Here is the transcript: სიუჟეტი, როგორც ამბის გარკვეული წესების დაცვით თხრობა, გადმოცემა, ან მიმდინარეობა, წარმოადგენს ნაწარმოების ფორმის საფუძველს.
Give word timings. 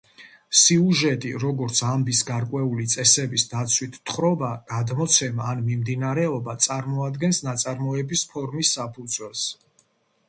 სიუჟეტი, 0.59 1.33
როგორც 1.41 1.81
ამბის 1.87 2.21
გარკვეული 2.29 2.85
წესების 2.93 3.45
დაცვით 3.51 3.99
თხრობა, 4.11 4.49
გადმოცემა, 4.73 5.47
ან 5.53 5.63
მიმდინარეობა, 5.69 6.59
წარმოადგენს 6.67 7.45
ნაწარმოების 7.51 8.27
ფორმის 8.33 8.75
საფუძველს. 8.81 9.49